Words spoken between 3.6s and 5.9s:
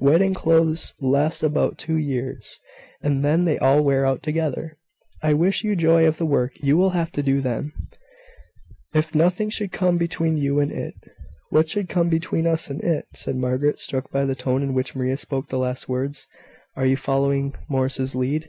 wear out together. I wish you